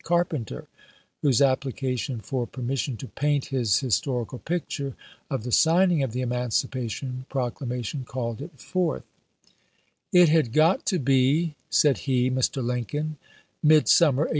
[0.03, 0.65] Car penter,
[1.21, 4.95] whose application for permission to paint his historical picture
[5.29, 9.03] of the signing of the Eman cipation Proclamation called it forth:
[9.61, 12.65] '* It had got to be," said he [Mr.
[12.65, 13.17] Lincoln],"
[13.63, 14.29] midsum mer, 1862.